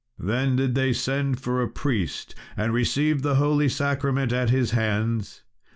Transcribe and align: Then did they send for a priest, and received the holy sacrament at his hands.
Then 0.17 0.55
did 0.55 0.73
they 0.73 0.93
send 0.93 1.39
for 1.39 1.61
a 1.61 1.67
priest, 1.69 2.33
and 2.57 2.73
received 2.73 3.21
the 3.21 3.35
holy 3.35 3.69
sacrament 3.69 4.33
at 4.33 4.49
his 4.49 4.71
hands. 4.71 5.43